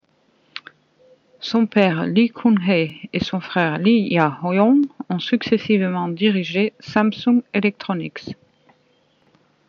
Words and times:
Son 1.41 1.67
père 1.67 2.07
Lee 2.07 2.29
Kun-hee 2.31 3.07
et 3.13 3.23
son 3.23 3.39
frère 3.39 3.77
Lee 3.77 4.09
Jae-yong 4.09 4.85
ont 5.11 5.19
successivement 5.19 6.07
dirigé 6.07 6.73
Samsung 6.79 7.43
Electronics. 7.53 8.35